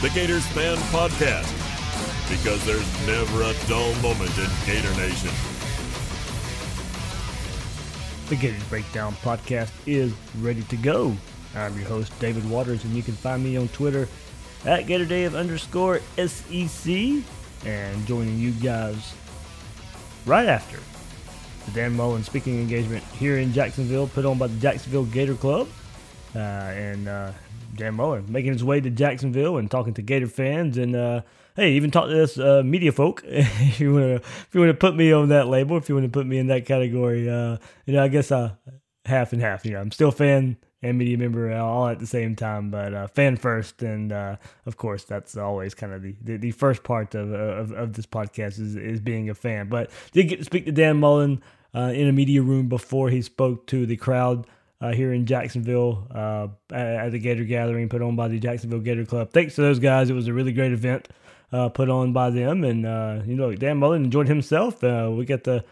[0.00, 1.46] The Gators Fan Podcast.
[2.30, 5.28] Because there's never a dull moment in Gator Nation.
[8.30, 11.14] The Gators Breakdown podcast is ready to go.
[11.54, 14.08] I'm your host, David Waters, and you can find me on Twitter
[14.64, 17.22] at GatorDave underscore SEC.
[17.66, 19.12] And joining you guys
[20.24, 20.78] right after
[21.66, 25.68] the Dan Mullen speaking engagement here in Jacksonville, put on by the Jacksonville Gator Club.
[26.34, 27.32] Uh, and uh,
[27.80, 31.22] Dan Mullen making his way to Jacksonville and talking to Gator fans and uh,
[31.56, 33.22] hey, even talk to us uh, media folk.
[33.26, 35.94] if you want to, if you want to put me on that label, if you
[35.94, 38.52] want to put me in that category, uh, you know, I guess uh,
[39.06, 39.64] half and half.
[39.64, 43.06] You know, I'm still fan and media member all at the same time, but uh,
[43.08, 44.36] fan first, and uh,
[44.66, 48.06] of course, that's always kind of the, the, the first part of, of of this
[48.06, 49.68] podcast is is being a fan.
[49.68, 51.42] But did get to speak to Dan Mullen
[51.74, 54.46] uh, in a media room before he spoke to the crowd
[54.80, 59.04] uh, here in Jacksonville uh, at, the Gator Gathering put on by the Jacksonville Gator
[59.04, 59.30] Club.
[59.32, 60.10] Thanks to those guys.
[60.10, 61.08] It was a really great event
[61.52, 62.64] uh, put on by them.
[62.64, 64.82] And, uh, you know, Dan Mullen enjoyed himself.
[64.82, 65.64] Uh, we got to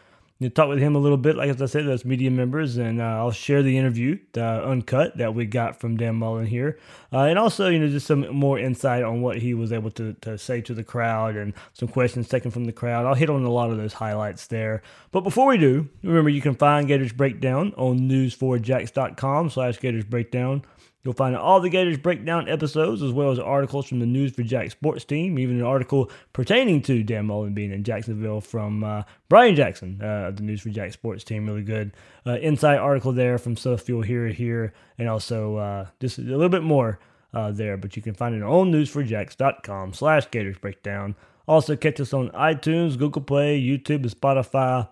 [0.48, 2.77] talk with him a little bit, like as I said, as media members.
[2.77, 6.78] And uh, I'll share the interview, the uncut, that we got from Dan Mullen here.
[7.12, 10.12] Uh, and also, you know, just some more insight on what he was able to,
[10.20, 13.05] to say to the crowd and some questions taken from the crowd.
[13.05, 14.83] I'll hit on a lot of those highlights there.
[15.11, 20.62] But before we do, remember you can find Gators Breakdown on news4jax.com slash Gators Breakdown.
[21.04, 25.04] You'll find all the Gators Breakdown episodes as well as articles from the News4Jax sports
[25.04, 30.03] team, even an article pertaining to Dan Mullen being in Jacksonville from uh, Brian Jackson,
[30.03, 31.47] uh, the News4Jax sports team.
[31.47, 31.92] Really good
[32.26, 36.48] uh, insight article there from stuff you'll hear here, and also uh, just a little
[36.48, 36.98] bit more
[37.32, 37.76] uh, there.
[37.76, 41.15] But you can find it on news4jax.com slash Gators Breakdown.
[41.47, 44.88] Also catch us on iTunes, Google Play, YouTube, and Spotify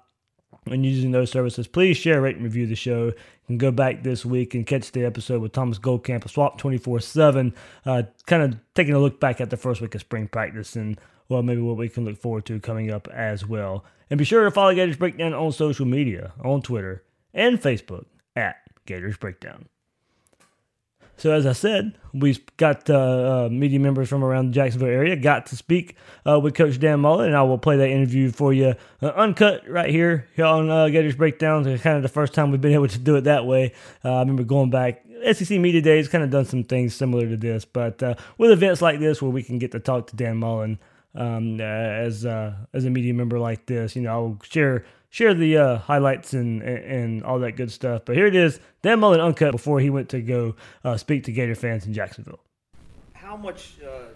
[0.67, 3.07] and using those services, please share, rate, and review the show.
[3.07, 3.15] You
[3.47, 6.97] can go back this week and catch the episode with Thomas Goldkamp of Swap 24
[6.97, 7.55] uh, 7,
[7.85, 11.43] kind of taking a look back at the first week of spring practice and, well,
[11.43, 13.85] maybe what we can look forward to coming up as well.
[14.11, 18.57] And be sure to follow Gators Breakdown on social media, on Twitter and Facebook at
[18.87, 19.69] Gators Breakdown.
[21.19, 25.17] So as I said, we've got uh, uh, media members from around the Jacksonville area
[25.17, 25.97] got to speak
[26.29, 29.69] uh, with Coach Dan Mullen, and I will play that interview for you uh, uncut
[29.69, 31.67] right here, here on uh, Gators Breakdowns.
[31.67, 33.73] It's kind of the first time we've been able to do it that way.
[34.05, 37.37] Uh, I remember going back SEC Media Days, kind of done some things similar to
[37.37, 38.03] this, but
[38.37, 40.79] with events like this where we can get to talk to Dan Mullen
[41.15, 44.85] um, as as a media member like this, you know, I'll share
[45.17, 48.03] share the uh, highlights and, and, and all that good stuff.
[48.05, 51.33] But here it is, Dan Mullen uncut before he went to go uh, speak to
[51.33, 52.41] Gator fans in Jacksonville.
[53.15, 54.09] How much uh,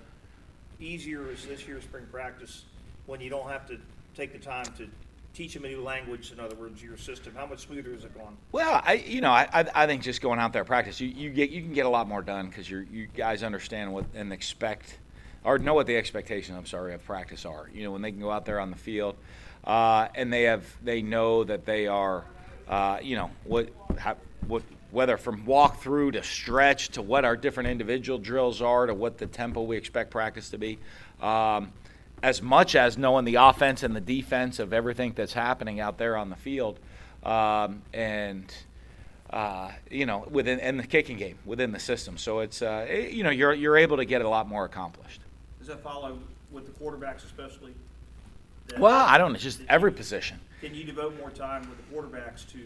[0.78, 2.66] easier is this year's spring practice
[3.06, 3.78] when you don't have to
[4.15, 4.87] take the time to
[5.33, 6.33] teach them a new language?
[6.33, 7.33] In other words, your system.
[7.34, 8.37] How much smoother is it going?
[8.53, 11.31] Well, I you know I, I I think just going out there practice, you, you
[11.31, 14.34] get you can get a lot more done because you you guys understand what and
[14.34, 14.99] expect
[15.44, 16.59] or know what the expectations.
[16.59, 17.71] I'm sorry of practice are.
[17.72, 19.16] You know when they can go out there on the field.
[19.65, 22.25] Uh, and they have they know that they are,
[22.69, 23.69] uh, you know, what,
[24.47, 28.94] what whether from walk through to stretch to what our different individual drills are to
[28.94, 30.78] what the tempo we expect practice to be,
[31.21, 31.72] um,
[32.22, 36.16] as much as knowing the offense and the defense of everything that's happening out there
[36.16, 36.78] on the field,
[37.25, 38.53] um, and.
[39.32, 43.12] Uh, you know, within and the kicking game within the system, so it's uh, it,
[43.12, 45.21] you know you're you're able to get a lot more accomplished.
[45.60, 46.19] Does that follow
[46.50, 47.72] with the quarterbacks, especially?
[48.79, 50.39] Well, I don't know, just every position.
[50.61, 52.59] Can you devote more time with the quarterbacks to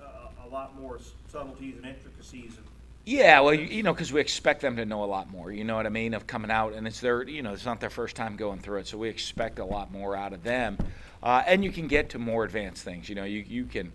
[0.00, 2.52] uh, a lot more subtleties and intricacies?
[2.58, 2.64] Of
[3.04, 5.50] yeah, well, you, you know, because we expect them to know a lot more.
[5.50, 6.12] You know what I mean?
[6.12, 8.80] Of coming out, and it's their, you know, it's not their first time going through
[8.80, 10.76] it, so we expect a lot more out of them.
[11.22, 13.08] Uh, and you can get to more advanced things.
[13.08, 13.92] You know, you you can.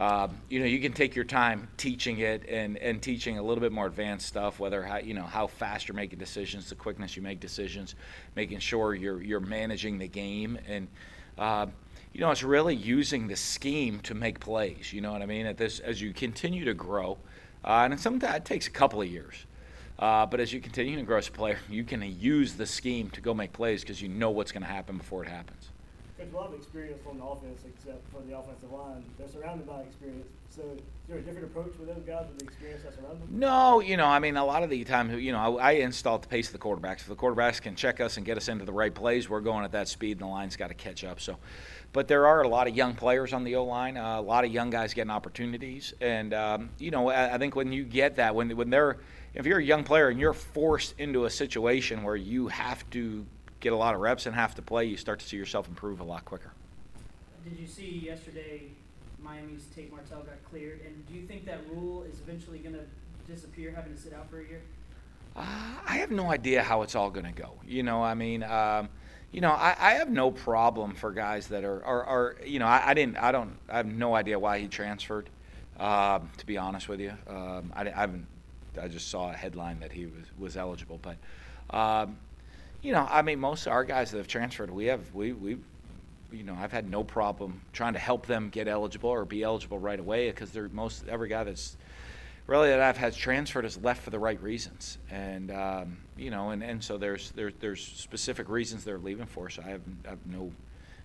[0.00, 3.60] Uh, you know, you can take your time teaching it and, and teaching a little
[3.60, 7.16] bit more advanced stuff, whether how, you know how fast you're making decisions, the quickness
[7.16, 7.96] you make decisions,
[8.34, 10.88] making sure you're you're managing the game, and
[11.36, 11.66] uh,
[12.14, 14.90] you know it's really using the scheme to make plays.
[14.90, 15.44] You know what I mean?
[15.44, 17.18] At this as you continue to grow,
[17.62, 19.34] uh, and sometimes it takes a couple of years.
[19.98, 23.10] Uh, but as you continue to grow as a player, you can use the scheme
[23.10, 25.68] to go make plays because you know what's going to happen before it happens.
[26.20, 29.02] There's a lot of experience on the offense, except for the offensive line.
[29.18, 30.26] They're surrounded by experience.
[30.50, 33.28] So, is there a different approach with those guys with the experience that's around them?
[33.30, 36.18] No, you know, I mean, a lot of the time, you know, I, I install
[36.18, 36.98] the pace of the quarterbacks.
[36.98, 39.64] If the quarterbacks can check us and get us into the right plays, we're going
[39.64, 41.20] at that speed, and the line's got to catch up.
[41.22, 41.38] So,
[41.94, 44.44] but there are a lot of young players on the O line, uh, a lot
[44.44, 48.16] of young guys getting opportunities, and um, you know, I, I think when you get
[48.16, 48.98] that, when when they're,
[49.32, 53.24] if you're a young player and you're forced into a situation where you have to
[53.60, 56.00] get a lot of reps and have to play, you start to see yourself improve
[56.00, 56.52] a lot quicker.
[57.44, 58.64] Did you see yesterday
[59.22, 60.80] Miami's Tate Martell got cleared?
[60.84, 62.84] And do you think that rule is eventually going to
[63.30, 64.62] disappear, having to sit out for a year?
[65.36, 65.44] Uh,
[65.86, 67.52] I have no idea how it's all going to go.
[67.66, 68.88] You know, I mean, um,
[69.30, 72.66] you know, I, I, have no problem for guys that are, are, are you know,
[72.66, 75.30] I, I, didn't, I don't, I have no idea why he transferred.
[75.78, 78.26] Um, to be honest with you, um, I, I, haven't.
[78.80, 81.16] I just saw a headline that he was was eligible, but
[81.74, 82.18] um,
[82.82, 85.58] you know, I mean, most of our guys that have transferred, we have we we
[86.32, 89.78] you know, I've had no problem trying to help them get eligible or be eligible
[89.78, 91.76] right away because they're most every guy that's
[92.46, 96.50] really that I've had transferred has left for the right reasons, and um, you know,
[96.50, 99.50] and, and so there's there, there's specific reasons they're leaving for.
[99.50, 100.52] So I have, I have no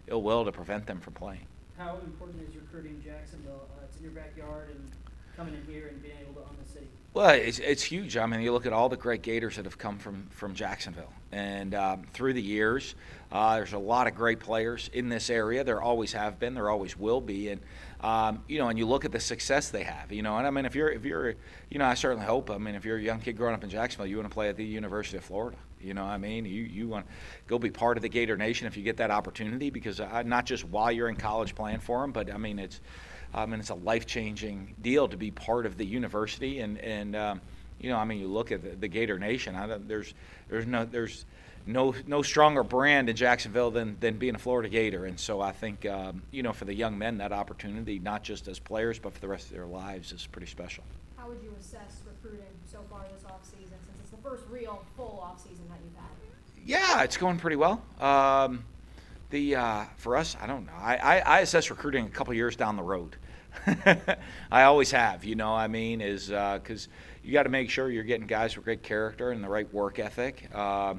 [0.08, 1.46] ill will to prevent them from playing.
[1.78, 3.68] How important is recruiting Jacksonville?
[3.78, 4.92] Uh, it's in your backyard and
[5.36, 6.88] coming in here and being able to own the city.
[7.16, 8.18] Well, it's, it's huge.
[8.18, 11.14] I mean, you look at all the great Gators that have come from, from Jacksonville.
[11.32, 12.94] And um, through the years,
[13.32, 15.64] uh, there's a lot of great players in this area.
[15.64, 16.56] There always have been.
[16.56, 17.52] There always will be.
[17.52, 17.62] And
[18.02, 20.12] um, you know, and you look at the success they have.
[20.12, 21.36] You know, and I mean, if you're if you're,
[21.70, 22.52] you know, I certainly hope.
[22.52, 24.50] I mean, if you're a young kid growing up in Jacksonville, you want to play
[24.50, 25.58] at the University of Florida.
[25.82, 27.14] You know, I mean, you you want to
[27.48, 30.46] go be part of the Gator Nation if you get that opportunity because uh, not
[30.46, 32.82] just while you're in college playing for them, but I mean, it's
[33.36, 36.62] um, and it's a life changing deal to be part of the university.
[36.62, 37.42] And and um,
[37.80, 39.56] you know, I mean, you look at the, the Gator Nation.
[39.56, 40.14] I there's
[40.50, 41.26] there's no there's
[41.68, 45.06] no no stronger brand in Jacksonville than than being a Florida Gator.
[45.06, 48.48] And so I think um, you know for the young men that opportunity, not just
[48.48, 50.84] as players but for the rest of their lives, is pretty special.
[51.18, 55.22] How would you assess recruiting so far this offseason, since it's the first real full
[55.22, 56.06] offseason that you've had?
[56.66, 57.82] Yeah, it's going pretty well.
[58.00, 58.64] Um,
[59.30, 60.74] the uh, for us, I don't know.
[60.80, 63.18] I, I, I assess recruiting a couple years down the road.
[64.52, 65.54] I always have, you know.
[65.54, 66.92] I mean, is because uh,
[67.24, 70.00] you got to make sure you're getting guys with great character and the right work
[70.00, 70.96] ethic, uh,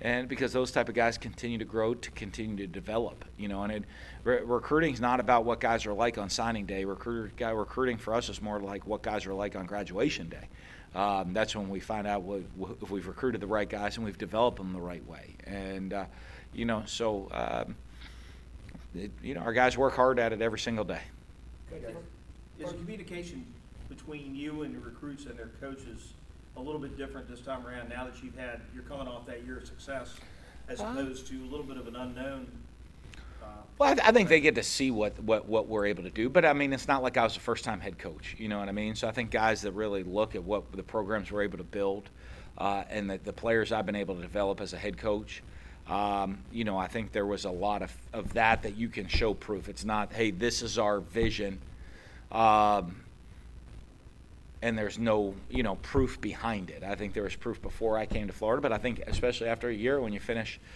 [0.00, 3.62] and because those type of guys continue to grow, to continue to develop, you know.
[3.62, 3.84] And it,
[4.24, 6.84] re- recruiting is not about what guys are like on signing day.
[6.84, 10.48] Recruiter, guy recruiting for us is more like what guys are like on graduation day.
[10.94, 12.42] Um, that's when we find out what,
[12.82, 15.36] if we've recruited the right guys and we've developed them the right way.
[15.44, 16.04] And uh,
[16.52, 17.76] you know, so um,
[18.94, 21.02] it, you know, our guys work hard at it every single day.
[21.72, 23.44] Is the communication
[23.88, 26.12] between you and the recruits and their coaches
[26.56, 29.44] a little bit different this time around now that you've had, you're coming off that
[29.44, 30.14] year of success
[30.68, 32.50] as Uh, opposed to a little bit of an unknown?
[33.42, 33.46] uh,
[33.78, 36.10] Well, I, th- I think they get to see what, what, what we're able to
[36.10, 36.28] do.
[36.28, 38.34] But I mean, it's not like I was a first time head coach.
[38.38, 38.94] You know what I mean?
[38.96, 42.10] So I think guys that really look at what the programs we're able to build
[42.58, 45.42] uh, and the, the players I've been able to develop as a head coach,
[45.88, 49.08] um, you know, I think there was a lot of, of that that you can
[49.08, 49.68] show proof.
[49.68, 51.60] It's not, hey, this is our vision.
[52.30, 53.02] Um,
[54.60, 56.82] and there's no, you know, proof behind it.
[56.82, 59.68] I think there was proof before I came to Florida, but I think especially after
[59.68, 60.60] a year when you finish–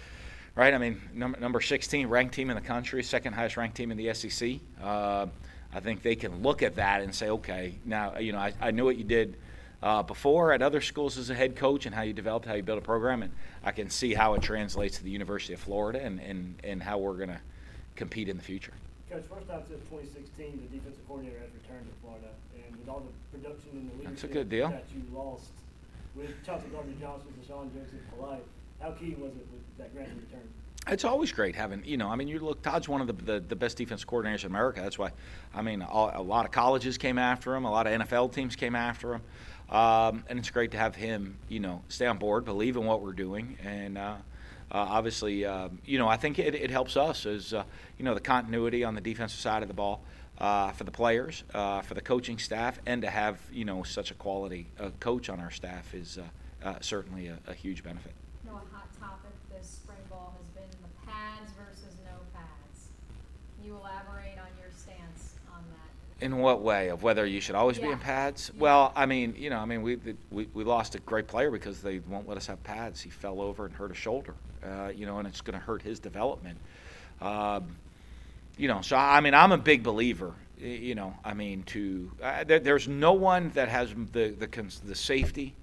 [0.55, 0.75] right?
[0.75, 3.97] I mean, number, number 16 ranked team in the country, second highest ranked team in
[3.97, 4.57] the SEC.
[4.83, 5.27] Uh,
[5.75, 8.71] I think they can look at that and say, okay, now, you know, I, I
[8.71, 9.37] knew what you did
[9.83, 12.63] uh, before at other schools as a head coach and how you developed, how you
[12.63, 13.33] built a program, and
[13.65, 16.99] I can see how it translates to the University of Florida and, and, and how
[16.99, 17.41] we're going to
[17.97, 18.73] compete in the future.
[19.11, 23.01] Coach, first time since 2016, the defensive coordinator has returned to Florida, and with all
[23.01, 24.69] the production and the leadership That's a good deal.
[24.69, 25.51] that you lost
[26.15, 28.45] with Chauncey Gardner Johnson, Vosean Joseph, Polite,
[28.81, 30.49] how key was it with that grand return?
[30.89, 33.41] It's always great having, you know, I mean, you look, Todd's one of the, the,
[33.41, 34.81] the best defense coordinators in America.
[34.81, 35.13] That's why,
[35.55, 38.57] I mean, all, a lot of colleges came after him, a lot of NFL teams
[38.57, 39.23] came after him.
[39.73, 43.01] Um, and it's great to have him, you know, stay on board, believe in what
[43.01, 43.57] we're doing.
[43.65, 44.17] And uh,
[44.71, 47.65] uh, obviously, uh, you know, I think it, it helps us as, uh,
[47.99, 50.05] you know, the continuity on the defensive side of the ball.
[50.39, 54.11] Uh, for the players, uh, for the coaching staff, and to have you know such
[54.11, 54.67] a quality
[54.99, 56.19] coach on our staff is
[56.81, 58.13] certainly a, a huge benefit.
[58.43, 62.89] You know, a hot topic this spring ball has been the pads versus no pads.
[63.55, 66.02] Can you elaborate on your stance on that?
[66.23, 66.89] In what way?
[66.89, 68.53] Of whether you should always be in pads?
[68.55, 68.61] Yeah.
[68.61, 69.99] Well, I mean, you know, I mean, we,
[70.31, 73.01] we we lost a great player because they won't let us have pads.
[73.01, 75.83] He fell over and hurt a shoulder, uh, you know, and it's going to hurt
[75.83, 76.59] his development.
[77.21, 77.77] Um,
[78.57, 80.33] you know, so I mean, I'm a big believer.
[80.61, 84.79] You know, I mean, to uh, there, there's no one that has the the cons-
[84.79, 85.55] the safety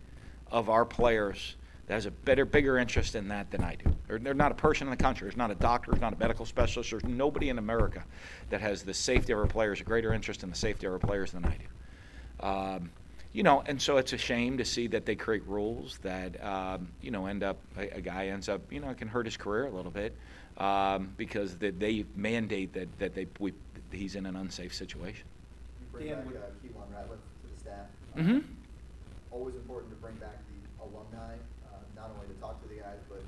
[0.52, 1.56] of our players
[1.90, 3.92] that has a better, bigger interest in that than I do.
[4.08, 6.18] There- There's not a person in the country, there's not a doctor, there's not a
[6.20, 8.06] medical specialist, there's nobody in America
[8.52, 11.00] that has the safety of our players, a greater interest in the safety of our
[11.00, 12.48] players than I do.
[12.48, 12.92] Um,
[13.34, 16.90] you know, and so it's a shame to see that they create rules that, um,
[17.02, 19.36] you know, end up, a, a guy ends up, you know, it can hurt his
[19.36, 20.16] career a little bit
[20.58, 23.52] um, because they, they mandate that, that they, we,
[23.92, 25.26] he's in an unsafe situation.
[25.82, 27.88] You bring Dan, back would- uh, Keiwan Ratliff to the staff.
[28.16, 28.30] Mhm.
[28.38, 28.58] Um,
[29.32, 31.36] Always important to bring back the alumni,
[31.70, 33.22] uh, not only to talk to the guys, but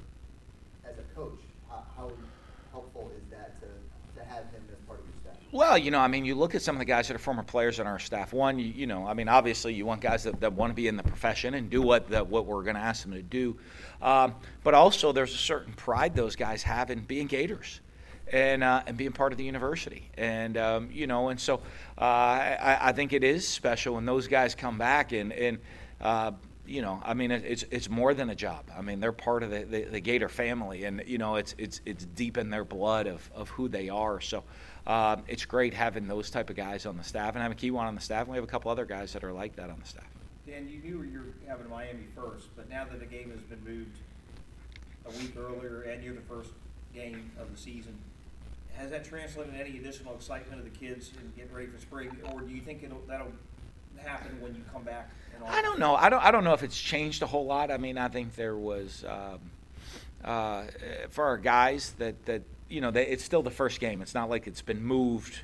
[0.84, 1.38] as a coach,
[1.70, 2.12] how, how
[2.72, 3.68] helpful is that to,
[4.20, 5.40] to have him as part of your staff?
[5.53, 7.43] Well, you know, I mean, you look at some of the guys that are former
[7.43, 8.31] players on our staff.
[8.31, 10.88] One, you, you know, I mean, obviously, you want guys that, that want to be
[10.88, 13.58] in the profession and do what that what we're going to ask them to do.
[14.01, 17.81] Um, but also, there's a certain pride those guys have in being Gators.
[18.31, 21.55] And, uh, and being part of the university, and um, you know, and so
[21.98, 25.58] uh, I, I think it is special when those guys come back, and and
[26.00, 26.31] uh,
[26.65, 28.72] you know, I mean, it's it's more than a job.
[28.77, 31.81] I mean, they're part of the, the, the Gator family, and you know, it's it's
[31.86, 34.22] it's deep in their blood of, of who they are.
[34.22, 34.46] So
[34.88, 37.96] um, it's great having those type of guys on the staff, and having Keiwan on
[37.96, 38.24] the staff.
[38.24, 40.08] And we have a couple other guys that are like that on the staff.
[40.48, 43.64] Dan, you knew you were having Miami first, but now that the game has been
[43.64, 43.98] moved
[45.06, 46.50] a week earlier and you're the first
[46.94, 47.98] game of the season,
[48.74, 52.42] has that translated any additional excitement of the kids in getting ready for spring, or
[52.42, 53.32] do you think it'll, that'll
[53.98, 55.10] happen when you come back?
[55.46, 55.96] I don't know.
[55.96, 56.24] I don't.
[56.24, 57.72] I don't know if it's changed a whole lot.
[57.72, 59.40] I mean, I think there was um,
[60.24, 60.64] uh,
[61.10, 64.01] for our guys that that you know they, it's still the first game.
[64.01, 65.42] It's not like it's been moved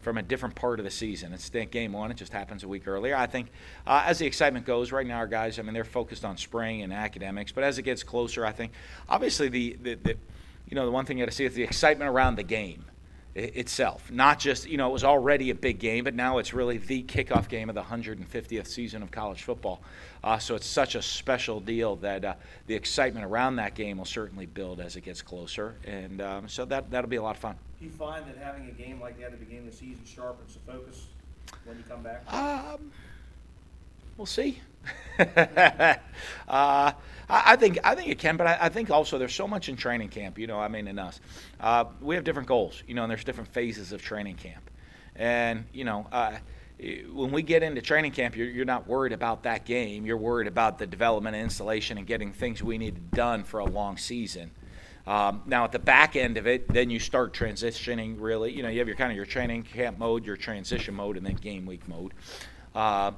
[0.00, 1.32] from a different part of the season.
[1.32, 2.10] It's game one.
[2.10, 3.14] It just happens a week earlier.
[3.14, 3.48] I think
[3.86, 5.58] uh, as the excitement goes, right now our guys.
[5.58, 7.52] I mean, they're focused on spring and academics.
[7.52, 8.72] But as it gets closer, I think
[9.08, 10.16] obviously the the, the
[10.68, 12.84] you know the one thing you got to see is the excitement around the game
[13.34, 14.10] itself.
[14.10, 17.02] Not just, you know, it was already a big game, but now it's really the
[17.02, 19.80] kickoff game of the 150th season of college football.
[20.24, 22.34] Uh, so it's such a special deal that uh,
[22.66, 25.74] the excitement around that game will certainly build as it gets closer.
[25.84, 27.56] And um, so that, that'll be a lot of fun.
[27.80, 30.04] Do you find that having a game like that at the beginning of the season
[30.04, 31.06] sharpens the focus
[31.64, 32.22] when you come back?
[32.32, 32.92] Um,
[34.16, 34.60] we'll see.
[35.18, 35.96] uh,
[36.48, 36.92] I,
[37.28, 39.76] I think I think it can, but I, I think also there's so much in
[39.76, 40.38] training camp.
[40.38, 41.20] You know, I mean, in us,
[41.60, 42.82] uh, we have different goals.
[42.88, 44.70] You know, and there's different phases of training camp,
[45.16, 46.06] and you know.
[46.12, 46.36] Uh,
[47.12, 50.04] when we get into training camp, you're, you're not worried about that game.
[50.04, 53.64] You're worried about the development and installation and getting things we need done for a
[53.64, 54.50] long season.
[55.06, 58.16] Um, now at the back end of it, then you start transitioning.
[58.18, 61.16] Really, you know, you have your kind of your training camp mode, your transition mode,
[61.16, 62.14] and then game week mode.
[62.74, 63.12] Uh,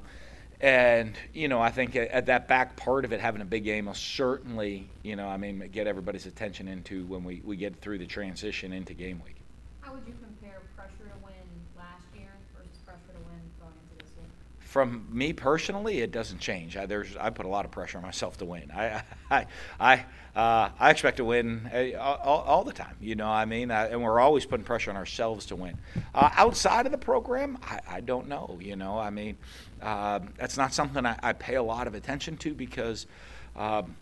[0.61, 3.65] and you know, I think at, at that back part of it, having a big
[3.65, 7.77] game will certainly, you know, I mean, get everybody's attention into when we, we get
[7.81, 9.37] through the transition into game week.
[9.81, 11.35] How would you compare pressure to win
[11.77, 14.25] last year versus pressure to win going into this year?
[14.75, 16.77] From me personally, it doesn't change.
[16.77, 18.73] I, there's I put a lot of pressure on myself to win.
[18.75, 19.47] I I
[19.79, 20.05] I,
[20.35, 22.97] uh, I expect to win uh, all, all the time.
[23.01, 25.79] You know, I mean, uh, and we're always putting pressure on ourselves to win.
[26.13, 28.59] Uh, outside of the program, I, I don't know.
[28.61, 29.37] You know, I mean,
[29.81, 33.07] um, that's not something I, I pay a lot of attention to because.
[33.55, 33.95] Um,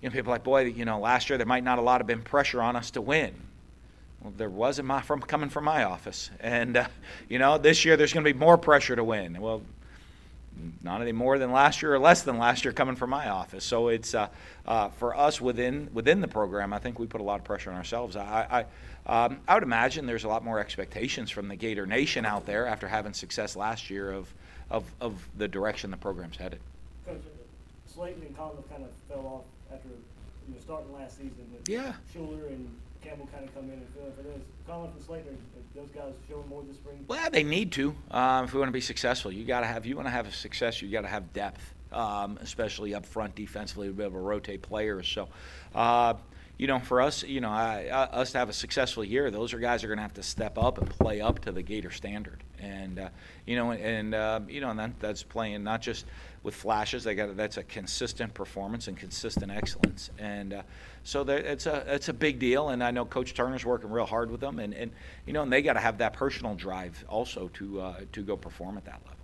[0.00, 2.06] you know, people like, boy, you know, last year there might not a lot have
[2.06, 3.34] been pressure on us to win.
[4.22, 6.86] Well, there wasn't my, from coming from my office, and uh,
[7.28, 9.38] you know, this year there's going to be more pressure to win.
[9.40, 9.62] Well,
[10.82, 13.64] not any more than last year or less than last year coming from my office.
[13.64, 14.28] So it's uh,
[14.66, 16.72] uh, for us within within the program.
[16.72, 18.16] I think we put a lot of pressure on ourselves.
[18.16, 18.66] I
[19.06, 22.46] I, um, I would imagine there's a lot more expectations from the Gator Nation out
[22.46, 24.32] there after having success last year of
[24.70, 26.58] of, of the direction the program's headed.
[27.06, 31.46] Coach, uh, Slaton and Collins kind of fell off after you know, starting last season.
[31.68, 31.92] Yeah.
[32.14, 32.68] Shuler and
[33.06, 34.40] Campbell kind of come in and fill in for those.
[34.66, 37.04] Collins and Slaton, are those guys showing more this spring.
[37.06, 37.94] Well, they need to.
[38.10, 39.86] Um, if we want to be successful, you got to have.
[39.86, 40.82] You want to have a success.
[40.82, 44.62] You got to have depth, um, especially up front defensively, to be able to rotate
[44.62, 45.06] players.
[45.06, 45.28] So,
[45.74, 46.14] uh,
[46.58, 49.52] you know, for us, you know, I, uh, us to have a successful year, those
[49.52, 51.90] are guys are going to have to step up and play up to the Gator
[51.90, 52.42] standard.
[52.58, 53.08] And uh,
[53.44, 56.06] you know, and uh, you know, and that, that's playing not just
[56.42, 57.04] with flashes.
[57.04, 60.10] They got that's a consistent performance and consistent excellence.
[60.18, 60.62] And uh,
[61.02, 62.70] so there, it's a it's a big deal.
[62.70, 64.58] And I know Coach Turner's working real hard with them.
[64.58, 64.90] And, and
[65.26, 68.36] you know, and they got to have that personal drive also to uh, to go
[68.36, 69.16] perform at that level.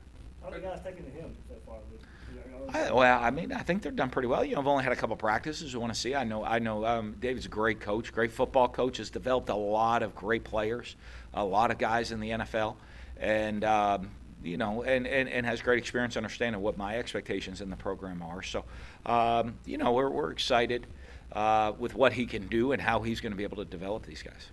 [0.42, 1.76] How are the guys taking to him so far?
[1.92, 2.00] With,
[2.34, 4.44] you know, I, well, I mean, I think they've done pretty well.
[4.44, 5.74] You know, I've only had a couple practices.
[5.74, 6.14] We want to see.
[6.14, 6.44] I know.
[6.44, 6.84] I know.
[6.84, 8.96] Um, David's a great coach, great football coach.
[8.96, 10.96] Has developed a lot of great players,
[11.34, 12.76] a lot of guys in the NFL,
[13.18, 14.10] and um,
[14.44, 18.22] you know, and, and, and has great experience understanding what my expectations in the program
[18.22, 18.42] are.
[18.42, 18.64] So,
[19.06, 20.86] um, you know, we're we're excited
[21.32, 24.04] uh, with what he can do and how he's going to be able to develop
[24.04, 24.50] these guys.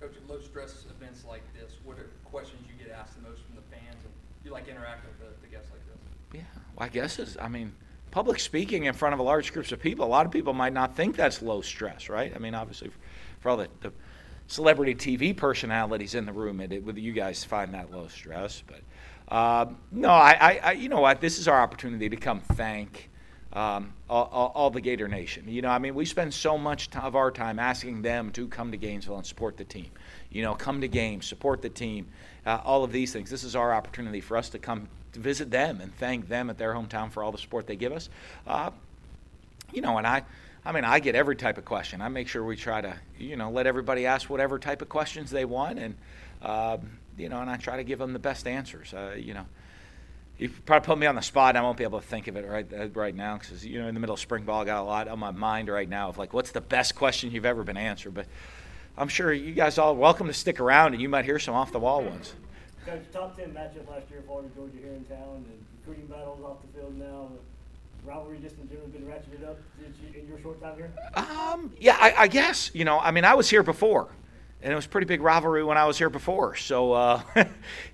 [0.00, 3.42] Coach, at low stress events like this, what are questions you get asked the most
[3.46, 4.12] from the fans, and
[4.44, 6.40] you like interact with the, the guests like this?
[6.40, 7.72] Yeah, well, I guess is I mean,
[8.10, 10.72] public speaking in front of a large groups of people, a lot of people might
[10.72, 12.32] not think that's low stress, right?
[12.34, 12.90] I mean, obviously,
[13.40, 13.92] for all the, the
[14.46, 18.62] celebrity TV personalities in the room, it, it, you guys find that low stress.
[18.66, 18.80] But
[19.32, 21.22] uh, no, I, I, you know what?
[21.22, 23.08] This is our opportunity to come thank
[23.54, 25.48] um, all, all, the Gator Nation.
[25.48, 28.70] You know, I mean, we spend so much of our time asking them to come
[28.72, 29.90] to Gainesville and support the team.
[30.30, 32.08] You know, come to games, support the team,
[32.44, 33.30] uh, all of these things.
[33.30, 36.58] This is our opportunity for us to come to visit them and thank them at
[36.58, 38.10] their hometown for all the support they give us.
[38.46, 38.70] Uh,
[39.72, 40.24] you know, and I,
[40.62, 42.02] I mean, I get every type of question.
[42.02, 45.30] I make sure we try to, you know, let everybody ask whatever type of questions
[45.30, 45.94] they want, and
[46.42, 46.76] uh,
[47.16, 48.94] you know, and I try to give them the best answers.
[48.94, 49.46] Uh, you know,
[50.38, 51.50] you probably put me on the spot.
[51.50, 53.80] And I won't be able to think of it right uh, right now because you
[53.80, 55.88] know, in the middle of spring ball, I got a lot on my mind right
[55.88, 58.14] now of like, what's the best question you've ever been answered?
[58.14, 58.26] But
[58.96, 61.72] I'm sure you guys all welcome to stick around, and you might hear some off
[61.72, 62.34] the wall ones.
[62.84, 66.56] Coach, top ten matchup last year, Florida Georgia here in town, and recruiting battles off
[66.62, 67.28] the field now.
[68.04, 70.90] Rivalry just in general been ratcheted up in your short time here.
[71.14, 72.98] Um, yeah, I, I guess you know.
[72.98, 74.08] I mean, I was here before
[74.62, 76.54] and it was pretty big rivalry when I was here before.
[76.54, 77.22] So, uh,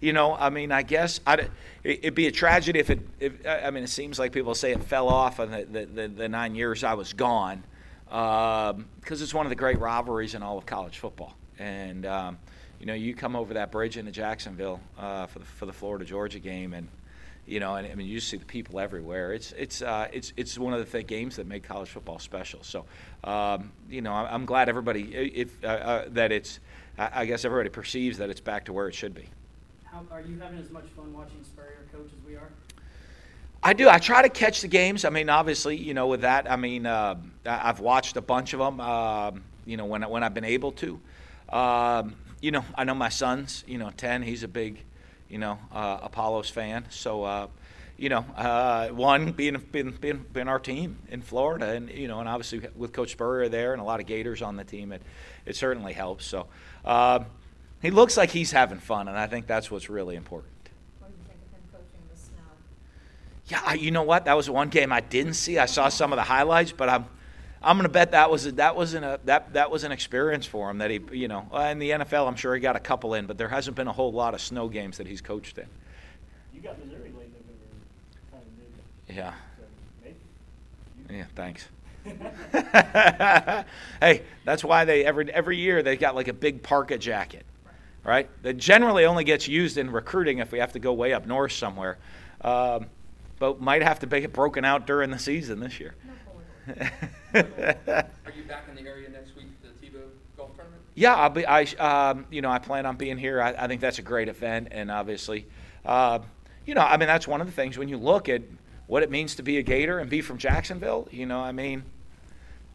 [0.01, 1.51] you know, I mean, I guess I'd,
[1.83, 3.01] it'd be a tragedy if it.
[3.19, 6.29] If, I mean, it seems like people say it fell off in the, the, the,
[6.29, 7.65] nine years I was gone,
[8.05, 11.35] because um, it's one of the great rivalries in all of college football.
[11.59, 12.39] And um,
[12.79, 16.05] you know, you come over that bridge into Jacksonville uh, for the for the Florida
[16.05, 16.89] Georgia game, and
[17.49, 19.33] you know, and I mean, you see the people everywhere.
[19.33, 22.63] It's it's uh, it's it's one of the th- games that make college football special.
[22.63, 22.85] So,
[23.25, 26.61] um, you know, I'm glad everybody if uh, uh, that it's.
[27.01, 29.27] I guess everybody perceives that it's back to where it should be.
[29.85, 32.51] How, are you having as much fun watching Spurrier coach as we are?
[33.63, 33.89] I do.
[33.89, 35.05] I try to catch the games.
[35.05, 37.15] I mean, obviously, you know, with that, I mean, uh,
[37.47, 38.81] I've watched a bunch of them.
[38.81, 39.31] Uh,
[39.65, 41.01] you know, when when I've been able to.
[41.51, 43.63] Um, you know, I know my son's.
[43.69, 44.23] You know, ten.
[44.23, 44.83] He's a big
[45.29, 46.87] you know, uh, Apollos fan.
[46.91, 47.47] So, uh,
[47.97, 52.21] you know, uh, one being, being being being our team in Florida, and you know,
[52.21, 55.03] and obviously with Coach Spurrier there and a lot of Gators on the team, it
[55.45, 56.25] it certainly helps.
[56.25, 56.47] So,
[56.85, 57.25] uh,
[57.83, 60.53] he looks like he's having fun, and I think that's what's really important.
[61.01, 62.43] What do you think of him coaching the snow?
[63.47, 64.27] Yeah, I, you know what?
[64.27, 65.59] That was one game I didn't see.
[65.59, 67.07] I saw some of the highlights, but I'm
[67.63, 70.47] I'm going to bet that was a, that wasn't a that that was an experience
[70.47, 73.15] for him that he you know in the NFL I'm sure he got a couple
[73.15, 75.67] in, but there hasn't been a whole lot of snow games that he's coached in.
[76.55, 77.65] You got Missouri late November,
[78.31, 78.45] kind
[79.09, 79.33] of Yeah.
[80.07, 81.25] So yeah.
[81.35, 81.69] Thanks.
[84.01, 87.45] hey, that's why they every every year they got like a big parka jacket,
[88.05, 88.31] right?
[88.43, 91.53] That generally only gets used in recruiting if we have to go way up north
[91.53, 91.99] somewhere,
[92.41, 92.87] um,
[93.39, 95.95] but might have to make it broken out during the season this year.
[96.69, 100.03] Are you back in the area next week, the Tebow
[100.37, 100.83] golf tournament?
[100.95, 101.47] Yeah, I'll be.
[101.47, 103.41] I um, you know I plan on being here.
[103.41, 105.47] I, I think that's a great event, and obviously,
[105.85, 106.21] uh,
[106.67, 108.43] you know, I mean that's one of the things when you look at
[108.87, 111.09] what it means to be a Gator and be from Jacksonville.
[111.11, 111.85] You know, I mean,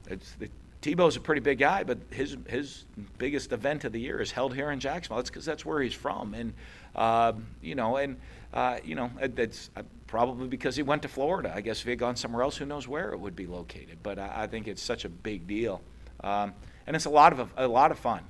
[0.08, 0.50] it's the,
[0.82, 2.86] Tebow's a pretty big guy, but his his
[3.18, 5.18] biggest event of the year is held here in Jacksonville.
[5.18, 6.54] That's because that's where he's from, and
[6.96, 8.18] uh, you know, and
[8.54, 9.82] uh, you know, uh,
[10.14, 11.52] probably because he went to Florida.
[11.56, 13.98] I guess if he had gone somewhere else, who knows where it would be located.
[14.04, 15.82] But I, I think it's such a big deal,
[16.24, 16.54] um,
[16.86, 18.22] and it's a lot of a lot of fun.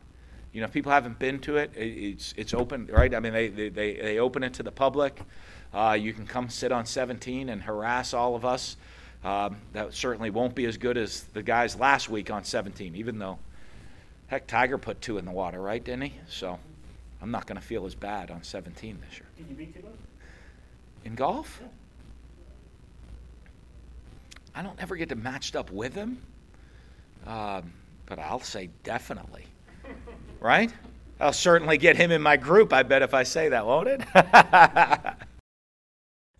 [0.54, 3.14] You know, if people haven't been to it, it's it's open, right?
[3.14, 5.20] I mean, they they, they open it to the public.
[5.74, 8.78] Uh, you can come sit on 17 and harass all of us.
[9.26, 13.20] Um, that certainly won't be as good as the guys last week on 17, even
[13.20, 13.40] though,
[14.28, 16.14] heck, Tiger put two in the water, right, didn't he?
[16.30, 16.60] So
[17.22, 19.28] I'm not going to feel as bad on 17 this year.
[19.38, 19.76] Did you beat?
[21.06, 21.62] In golf?
[24.56, 26.22] I don't ever get to matched up with him,
[27.26, 27.74] um,
[28.06, 29.46] but I'll say definitely.
[30.40, 30.72] right?
[31.20, 34.02] I'll certainly get him in my group, I bet, if I say that, won't it?
[34.14, 35.16] there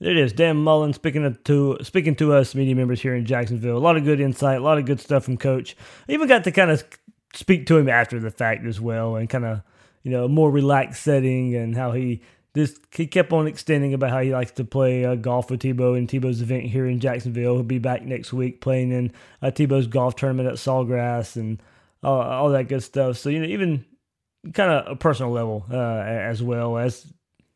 [0.02, 3.78] it is, Dan Mullen speaking to speaking to us media members here in Jacksonville.
[3.78, 5.76] A lot of good insight, a lot of good stuff from Coach.
[6.08, 6.84] I even got to kind of
[7.34, 9.62] speak to him after the fact as well, and kind of
[10.04, 12.22] you know a more relaxed setting and how he
[12.54, 15.98] this he kept on extending about how he likes to play uh, golf with Tebow
[15.98, 17.56] in Tebow's event here in Jacksonville.
[17.56, 19.12] He'll be back next week playing in
[19.42, 21.62] uh, Tebow's golf tournament at Sawgrass and
[22.04, 23.18] all, all that good stuff.
[23.18, 23.86] So you know, even
[24.54, 27.12] kind of a personal level uh, as well as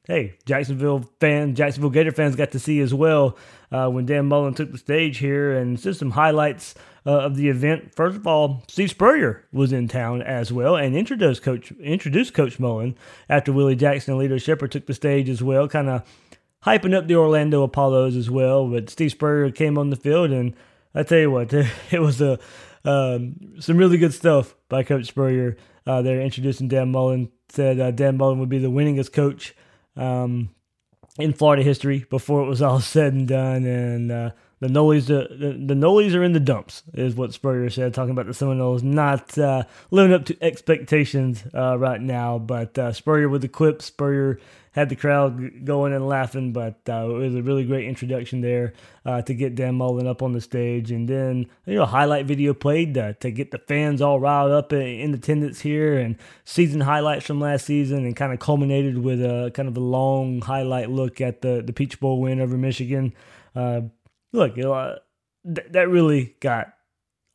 [0.08, 3.38] hey, Jacksonville fan, Jacksonville Gator fans got to see as well
[3.72, 6.76] uh, when Dan Mullen took the stage here, and just some highlights
[7.08, 7.96] uh, of the event.
[7.96, 12.60] First of all, Steve Spurrier was in town as well and introduced Coach introduced Coach
[12.60, 12.98] Mullen
[13.30, 16.04] after Willie Jackson and Lito Sheppard took the stage as well, kind of
[16.65, 18.67] hyping up the Orlando Apollos as well.
[18.67, 20.54] But Steve Spurrier came on the field, and
[20.93, 21.54] I tell you what,
[21.91, 22.39] it was a
[22.84, 25.58] um, some really good stuff by Coach Spurrier.
[25.86, 27.32] Uh, they're introducing Dan Mullen.
[27.50, 29.56] Said uh, Dan Mullen would be the winningest coach
[29.96, 30.50] um,
[31.17, 33.65] in Florida history before it was all said and done.
[33.65, 37.93] And uh, the Nolies, the, the, the are in the dumps, is what Spurrier said,
[37.93, 42.39] talking about the Seminoles not uh, living up to expectations uh, right now.
[42.39, 44.39] But uh, Spurrier with the quip, Spurrier
[44.72, 48.74] had the crowd going and laughing, but uh, it was a really great introduction there
[49.06, 50.91] uh, to get Dan Mullen up on the stage.
[50.91, 54.72] And then, you know, highlight video played uh, to get the fans all riled up
[54.74, 56.15] in attendance here and
[56.46, 60.41] season highlights from last season and kind of culminated with a kind of a long
[60.41, 63.13] highlight look at the, the Peach Bowl win over Michigan.
[63.56, 63.82] Uh,
[64.34, 64.96] look, you know, uh,
[65.46, 66.74] th- that really got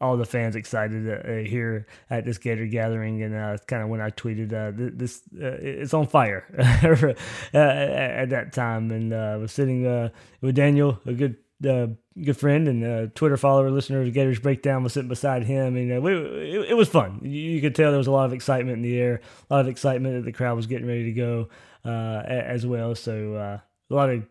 [0.02, 4.00] all the fans excited uh, here at this Gator gathering, and uh, kind of when
[4.00, 6.44] I tweeted uh, this, uh, it's on fire
[7.54, 12.66] uh, at that time, and uh, I was sitting with Daniel, a good good friend
[12.66, 16.74] and Twitter follower, listener of Gators Breakdown, was sitting beside him, and we, it, it,
[16.74, 17.20] was fun.
[17.22, 19.60] You, you, could tell there was a lot of excitement in the air, a lot
[19.60, 21.48] of excitement that the crowd was getting ready to go
[21.84, 22.96] as well.
[22.96, 24.24] So a lot of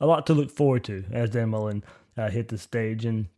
[0.00, 1.84] a lot to look forward to as Dan Mullen
[2.16, 3.04] uh, hit the stage.
[3.04, 3.28] And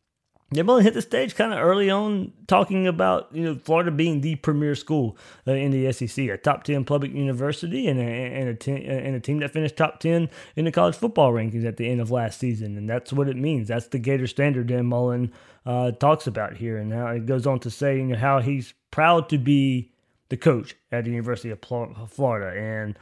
[0.53, 4.21] Dan Mullen hit the stage kind of early on, talking about you know Florida being
[4.21, 5.17] the premier school
[5.47, 9.15] uh, in the SEC, a top ten public university, and a, and a, ten, and
[9.15, 12.11] a team that finished top ten in the college football rankings at the end of
[12.11, 12.77] last season.
[12.77, 13.69] And that's what it means.
[13.69, 15.33] That's the Gator standard Dan Mullen
[15.67, 18.73] uh, talks about here, and how it goes on to say you know how he's
[18.91, 19.93] proud to be
[20.31, 22.99] the coach at the University of Florida and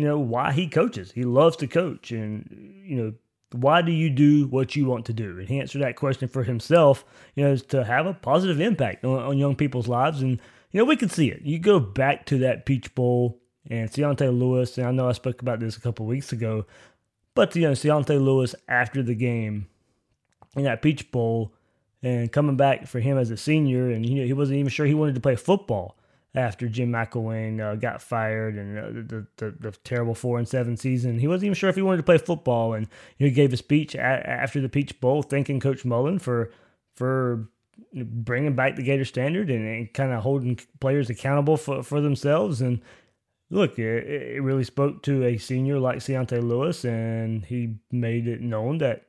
[0.00, 1.12] you know, why he coaches.
[1.12, 2.10] He loves to coach.
[2.10, 3.12] And, you know,
[3.52, 5.38] why do you do what you want to do?
[5.38, 9.04] And he answered that question for himself, you know, is to have a positive impact
[9.04, 10.22] on, on young people's lives.
[10.22, 11.42] And, you know, we can see it.
[11.42, 15.42] You go back to that Peach Bowl and Ceonte Lewis, and I know I spoke
[15.42, 16.64] about this a couple weeks ago,
[17.34, 19.68] but, you know, Ceonte Lewis after the game
[20.56, 21.52] in that Peach Bowl
[22.02, 24.86] and coming back for him as a senior, and, you know, he wasn't even sure
[24.86, 25.98] he wanted to play football
[26.34, 30.76] after Jim McElwain uh, got fired and uh, the, the, the terrible four and seven
[30.76, 31.18] season.
[31.18, 32.86] He wasn't even sure if he wanted to play football, and
[33.18, 36.50] he gave a speech at, after the Peach Bowl thanking Coach Mullen for
[36.94, 37.48] for
[37.94, 42.60] bringing back the Gator standard and, and kind of holding players accountable for, for themselves.
[42.60, 42.80] And
[43.48, 48.40] look, it, it really spoke to a senior like Ceonte Lewis, and he made it
[48.40, 49.06] known that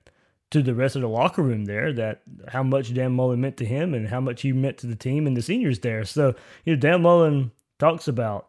[0.52, 3.66] to the rest of the locker room there that how much Dan Mullen meant to
[3.66, 6.04] him and how much he meant to the team and the seniors there.
[6.04, 6.36] So,
[6.66, 8.48] you know, Dan Mullen talks about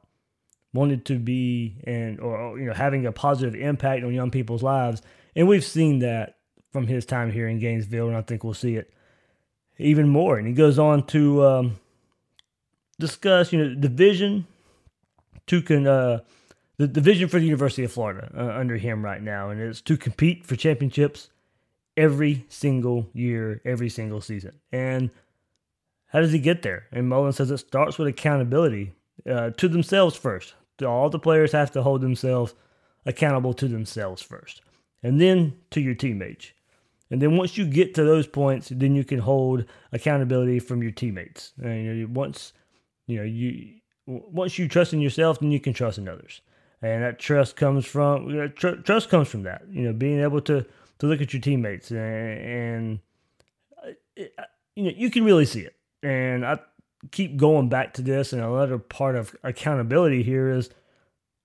[0.75, 5.01] wanted to be and or you know having a positive impact on young people's lives,
[5.37, 6.39] and we've seen that
[6.73, 8.93] from his time here in Gainesville, and I think we'll see it
[9.79, 10.39] even more.
[10.39, 11.81] And he goes on to um,
[12.99, 14.47] discuss, you know, the vision
[15.47, 15.87] to con.
[15.87, 16.21] Uh,
[16.79, 19.83] the, the vision for the University of Florida uh, under him right now, and it's
[19.83, 21.29] to compete for championships
[21.97, 24.59] every single year, every single season.
[24.71, 25.11] And
[26.07, 26.87] how does he get there?
[26.93, 28.93] And Mullen says it starts with accountability
[29.29, 30.55] uh, to themselves first.
[30.85, 32.55] All the players have to hold themselves
[33.07, 34.63] accountable to themselves first,
[35.03, 36.53] and then to your teammates.
[37.11, 40.93] And then once you get to those points, then you can hold accountability from your
[40.93, 41.53] teammates.
[41.63, 42.53] And you know, once
[43.07, 43.75] you know you
[44.07, 46.41] once you trust in yourself, then you can trust in others.
[46.81, 49.63] And that trust comes from tr- trust comes from that.
[49.71, 50.67] You know, being able to
[51.03, 52.99] to look at your teammates and, and
[54.15, 54.33] it,
[54.77, 55.75] you know you can really see it.
[56.01, 56.61] And I
[57.11, 60.71] keep going back to this, and another part of accountability here is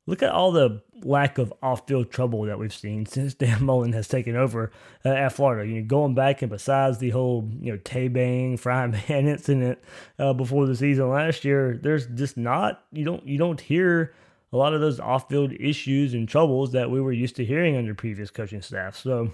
[0.05, 4.07] look at all the lack of off-field trouble that we've seen since Dan Mullen has
[4.07, 4.71] taken over
[5.03, 5.67] uh, at Florida.
[5.67, 9.79] You know, going back and besides the whole you know Tay Bang frying incident
[10.19, 14.13] uh, before the season last year, there's just not you don't you don't hear
[14.53, 17.95] a lot of those off-field issues and troubles that we were used to hearing under
[17.95, 18.95] previous coaching staff.
[18.95, 19.33] So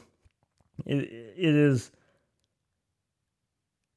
[0.86, 1.92] it, it is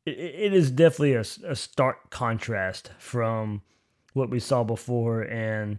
[0.05, 3.62] it, it is definitely a, a stark contrast from
[4.12, 5.79] what we saw before and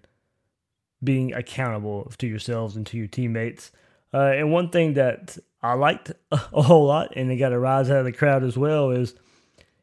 [1.03, 3.71] being accountable to yourselves and to your teammates.
[4.13, 7.89] Uh, and one thing that I liked a whole lot, and it got a rise
[7.89, 9.15] out of the crowd as well, is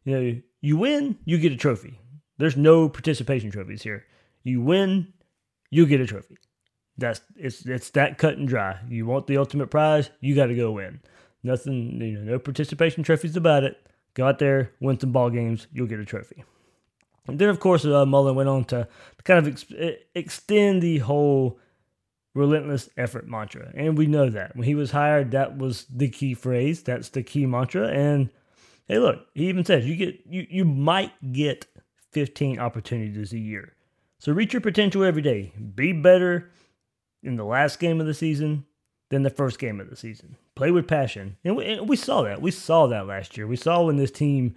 [0.05, 1.99] you know you win, you get a trophy.
[2.39, 4.05] There's no participation trophies here.
[4.43, 5.13] You win,
[5.71, 6.37] you get a trophy.
[6.97, 8.79] That's it's it's that cut and dry.
[8.89, 11.01] You want the ultimate prize, you got to go win.
[11.43, 13.85] Nothing, you know, no participation trophies about it.
[14.15, 16.45] Go out there, win some ball games, you'll get a trophy.
[17.27, 18.87] And then, of course, uh, Mullen went on to
[19.25, 21.59] kind of ex- extend the whole
[22.35, 26.35] relentless effort mantra, and we know that when he was hired, that was the key
[26.35, 26.83] phrase.
[26.83, 27.89] That's the key mantra.
[27.89, 28.31] And
[28.87, 31.67] hey, look, he even says you get you you might get
[32.13, 33.75] 15 opportunities a year.
[34.19, 35.53] So reach your potential every day.
[35.75, 36.51] Be better
[37.25, 38.65] in the last game of the season
[39.11, 40.37] than the first game of the season.
[40.55, 41.37] Play with passion.
[41.45, 42.41] And we, and we saw that.
[42.41, 43.47] We saw that last year.
[43.47, 44.55] We saw when this team,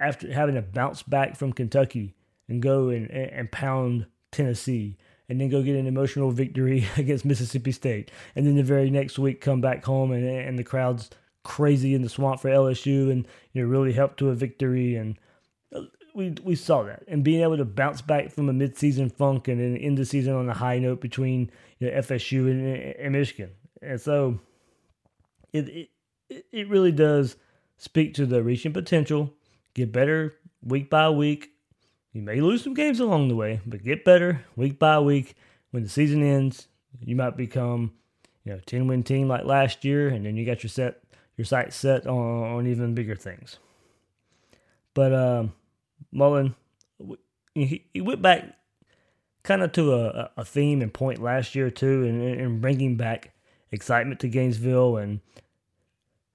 [0.00, 2.14] after having to bounce back from Kentucky
[2.48, 4.96] and go and, and pound Tennessee,
[5.28, 9.18] and then go get an emotional victory against Mississippi State, and then the very next
[9.18, 11.10] week come back home and, and the crowd's
[11.44, 15.18] crazy in the swamp for LSU and you know really helped to a victory and
[16.18, 17.04] we we saw that.
[17.06, 20.34] And being able to bounce back from a midseason funk and then end the season
[20.34, 23.52] on a high note between you know, FSU and, and Michigan.
[23.80, 24.40] And so
[25.52, 25.68] it,
[26.28, 27.36] it it really does
[27.76, 29.32] speak to the reaching potential.
[29.74, 31.50] Get better week by week.
[32.12, 35.36] You may lose some games along the way but get better week by week.
[35.70, 36.66] When the season ends
[37.00, 37.92] you might become
[38.44, 41.00] you know 10 win team like last year and then you got your set
[41.36, 43.58] your sights set on, on even bigger things.
[44.94, 45.52] But um,
[46.12, 46.54] mullen
[47.66, 48.44] he, went back
[49.42, 53.32] kind of to a, a theme and point last year too and, bringing back
[53.70, 54.96] excitement to gainesville.
[54.96, 55.20] And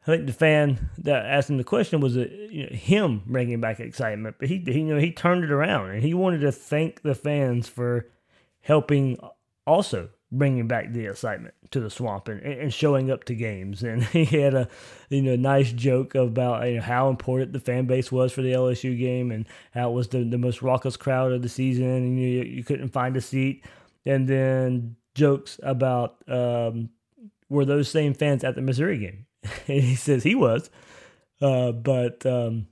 [0.04, 3.62] I think the fan that asked him the question was uh, you know, him bringing
[3.62, 6.52] back excitement, but he, he you know he turned it around and he wanted to
[6.52, 8.08] thank the fans for
[8.62, 9.18] helping
[9.66, 13.84] also bringing back the excitement to the swamp and, and showing up to games.
[13.94, 14.68] And he had a
[15.10, 18.52] you know nice joke about you know, how important the fan base was for the
[18.52, 22.20] LSU game and how it was the, the most raucous crowd of the season and
[22.20, 23.64] you, you couldn't find a seat.
[24.06, 26.90] And then jokes about um,
[27.50, 29.26] were those same fans at the Missouri game?
[29.68, 30.70] and he says he was.
[31.42, 32.68] Uh, but um,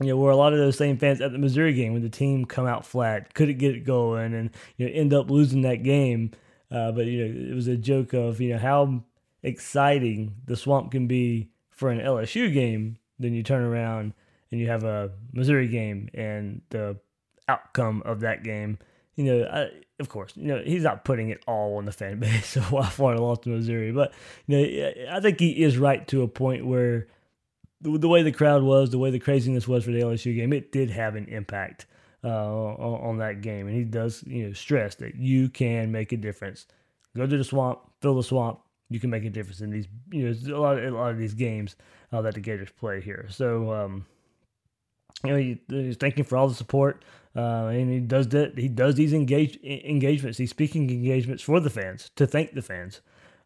[0.00, 2.08] you know, were a lot of those same fans at the Missouri game when the
[2.08, 5.82] team come out flat, couldn't get it going, and you know end up losing that
[5.82, 6.32] game.
[6.72, 9.02] Uh, but you know, it was a joke of you know how
[9.42, 12.96] exciting the swamp can be for an LSU game.
[13.18, 14.14] Then you turn around
[14.50, 16.96] and you have a Missouri game, and the
[17.48, 18.78] outcome of that game.
[19.16, 22.18] You know, I, of course, you know he's not putting it all on the fan
[22.20, 24.12] base of why Florida lost to Missouri, but
[24.46, 27.06] you know I think he is right to a point where
[27.82, 30.52] the, the way the crowd was, the way the craziness was for the LSU game,
[30.52, 31.84] it did have an impact
[32.28, 33.66] on, on, that game.
[33.66, 36.66] And he does, you know, stress that you can make a difference.
[37.16, 38.60] Go to the swamp, fill the swamp.
[38.90, 41.18] You can make a difference in these, you know, a lot of, a lot of
[41.18, 41.76] these games
[42.12, 43.26] uh, that the Gators play here.
[43.30, 44.06] So, um,
[45.24, 47.04] you know, he, he's thanking for all the support,
[47.34, 48.58] uh, and he does that.
[48.58, 53.00] He does these engage engagements, these speaking engagements for the fans to thank the fans.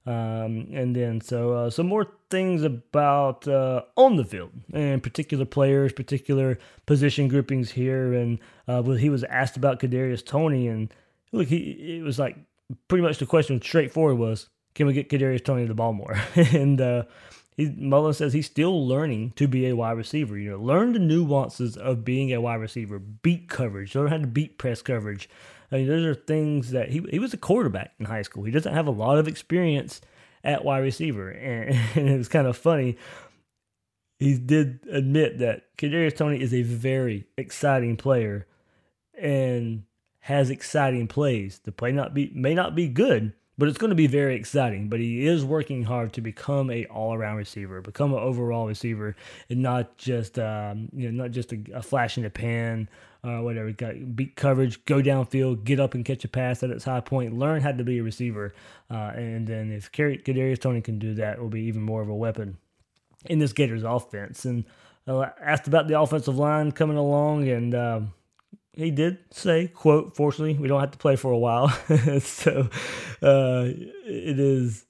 [0.07, 5.45] Um, and then so uh, some more things about uh, on the field and particular
[5.45, 8.13] players, particular position groupings here.
[8.13, 8.39] And
[8.69, 10.95] uh, he was asked about Kadarius Toney, and
[11.33, 12.37] look, he it was like
[12.89, 16.17] pretty much the question straightforward was, can we get Kadarius Toney the ball more?
[16.35, 17.03] and uh,
[17.57, 20.39] he, Mullen says he's still learning to be a wide receiver.
[20.39, 24.27] You know, learn the nuances of being a wide receiver, beat coverage, learn how to
[24.27, 25.29] beat press coverage.
[25.71, 28.45] I mean, those are things that he he was a quarterback in high school.
[28.45, 30.01] He doesn't have a lot of experience
[30.45, 32.97] at wide receiver, and, and it was kind of funny.
[34.19, 38.47] He did admit that Kadarius Toney is a very exciting player,
[39.19, 39.85] and
[40.21, 41.61] has exciting plays.
[41.65, 44.89] The play not be may not be good, but it's going to be very exciting.
[44.89, 49.17] But he is working hard to become a all around receiver, become an overall receiver,
[49.49, 52.89] and not just um, you know not just a, a flash in the pan
[53.27, 53.73] uh, whatever.
[53.73, 57.37] Got beat coverage, go downfield, get up and catch a pass at its high point,
[57.37, 58.55] learn how to be a receiver,
[58.91, 62.09] uh, and then if Kadarius Toney can do that, it will be even more of
[62.09, 62.59] a weapon
[63.25, 64.45] in this Gators offense.
[64.45, 64.65] And
[65.09, 68.13] uh, asked about the offensive line coming along, and um,
[68.73, 71.69] he did say, "quote Fortunately, we don't have to play for a while,
[72.21, 72.69] so
[73.23, 74.85] uh, it is."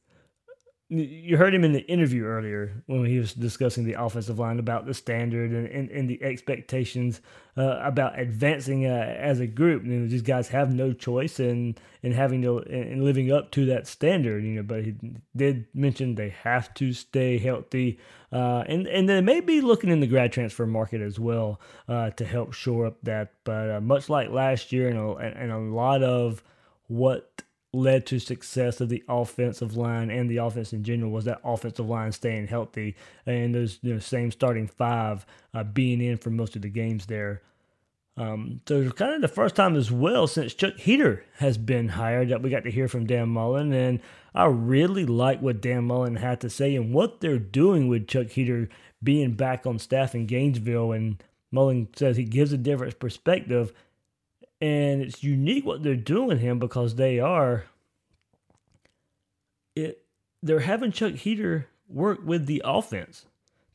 [0.89, 4.87] You heard him in the interview earlier when he was discussing the offensive line about
[4.87, 7.21] the standard and, and, and the expectations
[7.57, 9.85] uh, about advancing uh, as a group.
[9.85, 13.67] You know, these guys have no choice in in having to in living up to
[13.67, 14.45] that standard.
[14.45, 14.95] You know, but he
[15.35, 17.99] did mention they have to stay healthy,
[18.31, 22.11] uh, and and they may be looking in the grad transfer market as well uh,
[22.11, 23.33] to help shore up that.
[23.43, 26.45] But uh, much like last year, and a, and a lot of
[26.87, 27.43] what
[27.77, 31.89] led to success of the offensive line and the offense in general was that offensive
[31.89, 36.57] line staying healthy and those you know, same starting five uh, being in for most
[36.57, 37.43] of the games there.
[38.19, 41.89] Um, so it's kind of the first time as well since Chuck Heater has been
[41.89, 44.01] hired that we got to hear from Dan Mullen, and
[44.35, 48.29] I really like what Dan Mullen had to say and what they're doing with Chuck
[48.29, 48.71] Heater
[49.03, 50.93] being back on staff in Gainesville.
[50.93, 53.75] And Mullen says he gives a different perspective
[54.61, 57.65] and it's unique what they're doing him because they are
[59.75, 60.03] it
[60.43, 63.27] they're having Chuck Heater work with the offense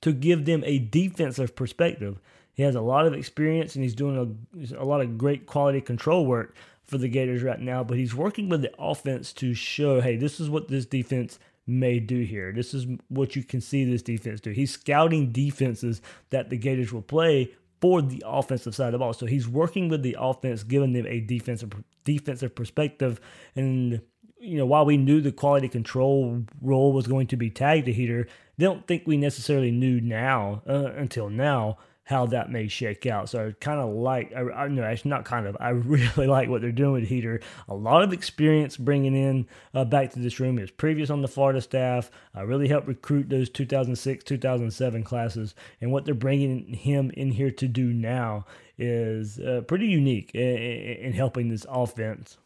[0.01, 2.19] to give them a defensive perspective.
[2.53, 5.81] He has a lot of experience and he's doing a, a lot of great quality
[5.81, 10.01] control work for the Gators right now, but he's working with the offense to show,
[10.01, 12.51] hey, this is what this defense may do here.
[12.51, 14.51] This is what you can see this defense do.
[14.51, 19.13] He's scouting defenses that the Gators will play for the offensive side of the ball.
[19.13, 21.71] So he's working with the offense, giving them a defensive
[22.05, 23.19] defensive perspective,
[23.55, 24.01] and
[24.39, 27.93] you know, while we knew the quality control role was going to be tagged to
[27.93, 31.77] Heater, they don't think we necessarily knew now uh, until now
[32.11, 33.29] how that may shake out.
[33.29, 36.49] So I kind of like, I, I no, actually not kind of, I really like
[36.49, 37.39] what they're doing with Heater.
[37.67, 40.57] A lot of experience bringing in uh, back to this room.
[40.57, 42.11] Was previous on the Florida staff.
[42.35, 45.55] I uh, really helped recruit those 2006, 2007 classes.
[45.79, 48.45] And what they're bringing him in here to do now
[48.77, 52.37] is uh, pretty unique in, in, helping this offense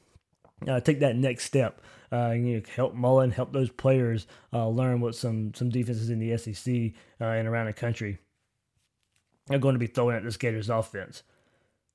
[0.84, 1.82] take that next step.
[2.12, 6.20] Uh, you know, help Mullen, help those players uh, learn what some some defenses in
[6.20, 8.20] the SEC uh, and around the country
[9.50, 11.24] are going to be throwing at this Gators offense.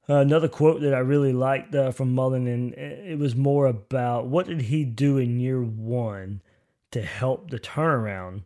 [0.08, 4.26] Uh, another quote that I really liked uh, from Mullen, and it was more about
[4.26, 6.42] what did he do in year one
[6.90, 8.42] to help the turnaround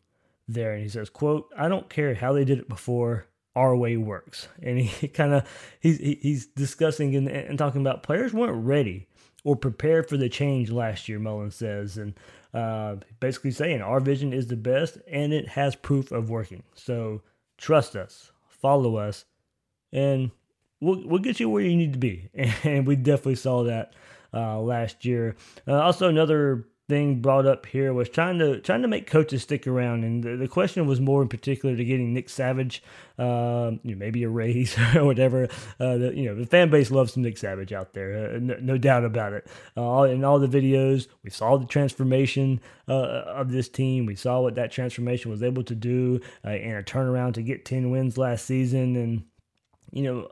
[0.47, 0.73] there.
[0.75, 3.27] And he says, "quote I don't care how they did it before.
[3.57, 5.49] Our way works." And he kind of
[5.81, 9.07] he's he's discussing and, and talking about players weren't ready
[9.43, 11.19] or prepared for the change last year.
[11.19, 12.19] Mullen says, and
[12.53, 16.63] uh, basically saying our vision is the best, and it has proof of working.
[16.75, 17.23] So
[17.57, 18.33] trust us
[18.65, 19.27] follow us,
[19.93, 20.31] and
[20.81, 22.31] we'll, we'll get you where you need to be.
[22.65, 23.93] And we definitely saw that
[24.33, 25.37] uh, last year.
[25.69, 29.67] Uh, also, another thing brought up here was trying to trying to make coaches stick
[29.67, 32.83] around, and the, the question was more in particular to getting Nick Savage,
[33.19, 35.45] uh, you know, maybe a raise or whatever.
[35.81, 38.79] Uh, the, you know, the fan base loves Nick Savage out there, uh, no, no,
[38.79, 39.47] doubt about it.
[39.77, 44.05] Uh, in all the videos, we saw the transformation uh, of this team.
[44.05, 47.65] We saw what that transformation was able to do uh, in a turnaround to get
[47.65, 49.25] ten wins last season, and
[49.91, 50.29] you know.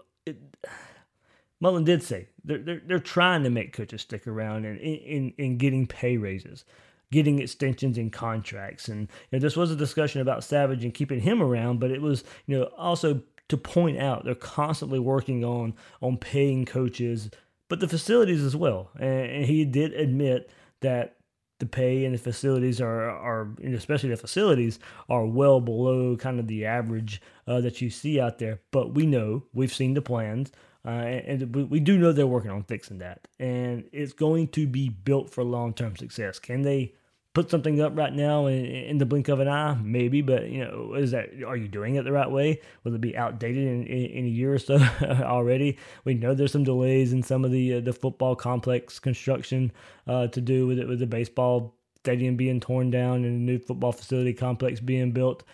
[1.63, 5.35] Mullen did say they're, they're, they're trying to make coaches stick around and in, in,
[5.39, 6.65] in getting pay raises,
[7.13, 8.89] getting extensions in contracts.
[8.89, 12.03] And you know, this was a discussion about Savage and keeping him around, but it
[12.03, 17.31] was you know also to point out they're constantly working on on paying coaches,
[17.69, 18.91] but the facilities as well.
[18.99, 21.15] And, and he did admit that
[21.61, 26.49] the pay and the facilities are are especially the facilities are well below kind of
[26.49, 28.59] the average uh, that you see out there.
[28.73, 30.51] But we know we've seen the plans.
[30.85, 34.67] Uh, and, and we do know they're working on fixing that, and it's going to
[34.67, 36.41] be built for long term success.
[36.41, 36.95] Can they
[37.35, 39.77] put something up right now in, in, the blink of an eye?
[39.83, 42.61] Maybe, but you know, is that are you doing it the right way?
[42.85, 45.79] Will it be outdated in, in, in a year or so already?
[46.05, 49.73] We know there's some delays in some of the uh, the football complex construction
[50.07, 53.59] uh, to do with it with the baseball stadium being torn down and a new
[53.59, 55.45] football facility complex being built.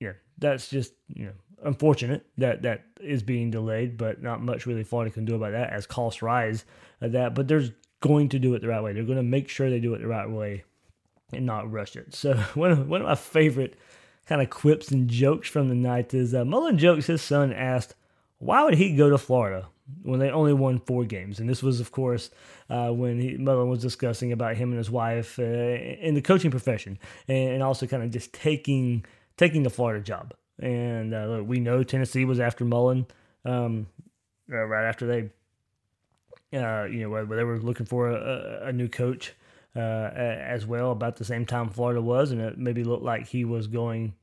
[0.00, 1.32] Yeah, that's just you know
[1.66, 5.70] unfortunate that that is being delayed, but not much really Florida can do about that
[5.70, 6.64] as costs rise
[7.00, 7.34] at that.
[7.34, 8.92] But there's going to do it the right way.
[8.92, 10.64] They're going to make sure they do it the right way
[11.32, 12.14] and not rush it.
[12.14, 13.78] So one of, one of my favorite
[14.26, 17.94] kind of quips and jokes from the night is uh, Mullen jokes his son asked,
[18.38, 19.68] why would he go to Florida
[20.02, 21.40] when they only won four games?
[21.40, 22.30] And this was, of course,
[22.68, 26.50] uh, when he, Mullen was discussing about him and his wife uh, in the coaching
[26.50, 26.98] profession
[27.28, 29.04] and also kind of just taking
[29.36, 30.34] taking the Florida job.
[30.58, 33.06] And uh, we know Tennessee was after Mullen
[33.44, 33.86] um,
[34.50, 39.34] uh, right after they, uh, you know, they were looking for a, a new coach
[39.74, 40.92] uh, as well.
[40.92, 44.14] About the same time Florida was, and it maybe looked like he was going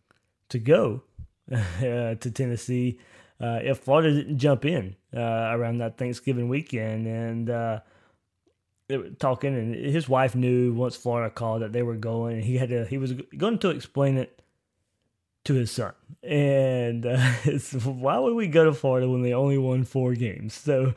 [0.50, 1.04] to go
[1.52, 3.00] uh, to Tennessee
[3.40, 7.82] if Florida didn't jump in around that Thanksgiving weekend and
[8.88, 12.36] they were talking, and his wife knew once Florida called that they were going.
[12.36, 12.86] And he had to.
[12.86, 14.42] He was going to explain it
[15.46, 15.94] to his son.
[16.24, 17.18] And uh,
[17.84, 20.54] why would we go to Florida when they only won four games?
[20.54, 20.94] So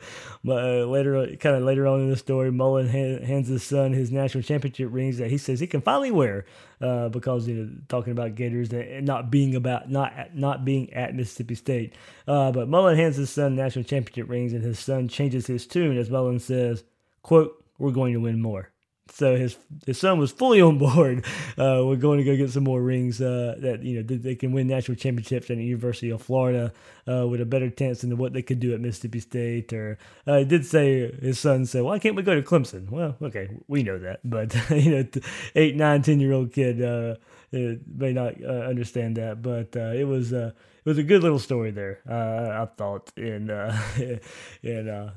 [0.47, 4.43] uh, later, kind of later on in the story, Mullen hands his son his national
[4.43, 6.45] championship rings that he says he can finally wear
[6.79, 11.13] uh, because you know talking about Gators and not being about not not being at
[11.13, 11.93] Mississippi State.
[12.25, 15.97] Uh, but Mullen hands his son national championship rings, and his son changes his tune
[15.97, 16.85] as Mullen says,
[17.21, 18.71] "quote We're going to win more."
[19.11, 21.25] So his his son was fully on board.
[21.57, 24.51] Uh, we're going to go get some more rings uh, that you know they can
[24.51, 26.73] win national championships at the University of Florida
[27.07, 29.73] uh, with a better chance than what they could do at Mississippi State.
[29.73, 33.49] Or uh, did say his son said, "Why can't we go to Clemson?" Well, okay,
[33.67, 35.21] we know that, but you know,
[35.55, 37.15] eight, nine, ten year old kid uh,
[37.51, 39.41] may not uh, understand that.
[39.41, 40.53] But it was it
[40.85, 42.01] was a good little story there.
[42.07, 43.49] I thought, and
[44.63, 45.11] and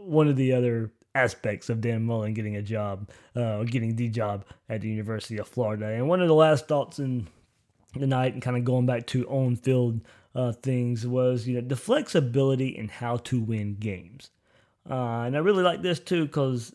[0.00, 4.44] one of the other aspects of Dan Mullen getting a job, uh, getting the job
[4.68, 5.86] at the University of Florida.
[5.86, 7.28] And one of the last thoughts in
[7.94, 10.00] the night, and kind of going back to on field
[10.34, 14.30] uh, things, was you know the flexibility in how to win games.
[14.88, 16.74] Uh, and I really like this too because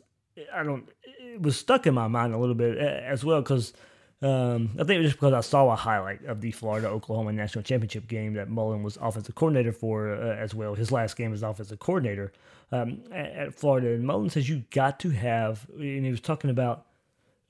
[0.54, 0.88] I don't.
[1.04, 3.74] It was stuck in my mind a little bit as well because
[4.22, 7.32] um, I think it was just because I saw a highlight of the Florida Oklahoma
[7.34, 10.74] National Championship game that Mullen was offensive coordinator for uh, as well.
[10.74, 12.34] His last game as offensive coordinator
[12.72, 13.94] um, at, at, Florida.
[13.94, 16.88] And Mullen says you got to have, and he was talking about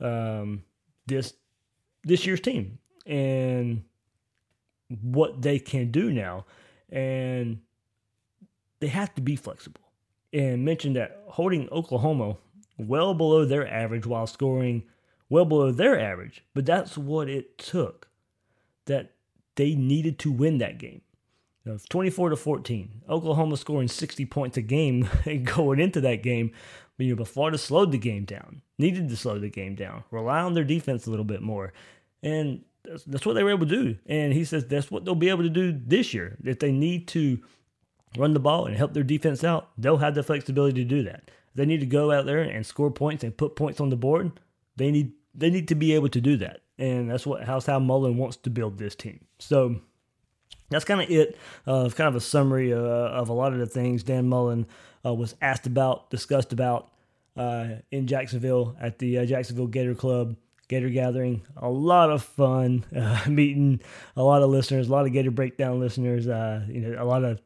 [0.01, 0.63] um,
[1.05, 1.34] this
[2.03, 3.84] this year's team and
[5.01, 6.45] what they can do now,
[6.89, 7.59] and
[8.82, 9.82] they have to be flexible.
[10.34, 12.36] And mentioned that holding Oklahoma
[12.78, 14.84] well below their average while scoring
[15.30, 18.07] well below their average, but that's what it took.
[18.86, 19.13] That
[19.55, 21.01] they needed to win that game.
[21.65, 23.01] You know, 24 to 14.
[23.09, 25.09] Oklahoma scoring 60 points a game
[25.43, 26.51] going into that game.
[26.95, 30.03] But, you know, but Florida slowed the game down, needed to slow the game down,
[30.09, 31.73] rely on their defense a little bit more.
[32.23, 33.97] And that's, that's what they were able to do.
[34.05, 36.38] And he says that's what they'll be able to do this year.
[36.43, 37.39] If they need to
[38.17, 41.30] run the ball and help their defense out, they'll have the flexibility to do that.
[41.49, 43.95] If they need to go out there and score points and put points on the
[43.95, 44.39] board,
[44.75, 46.61] they need they need to be able to do that.
[46.77, 49.21] And that's what how's how Mullen wants to build this team.
[49.39, 49.79] So
[50.69, 51.38] that's kind of it.
[51.65, 54.65] Uh, kind of a summary uh, of a lot of the things Dan Mullen
[55.05, 56.89] uh, was asked about, discussed about
[57.35, 60.35] uh, in Jacksonville at the uh, Jacksonville Gator Club
[60.67, 61.43] Gator Gathering.
[61.55, 63.79] A lot of fun uh, meeting
[64.15, 66.25] a lot of listeners, a lot of Gator Breakdown listeners.
[66.25, 67.39] you know, a lot of